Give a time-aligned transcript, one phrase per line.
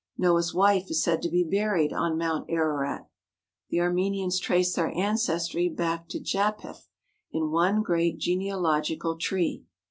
[0.17, 3.07] Noah's wife is said to be buried on Mount Ararat.
[3.69, 6.87] The Armenians trace their ancestry back to Japheth
[7.31, 9.63] in one great genealogical tree.